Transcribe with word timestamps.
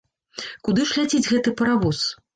Куды 0.69 0.87
ж 0.91 0.97
ляціць 1.03 1.23
гэты 1.31 1.55
паравоз? 1.63 2.05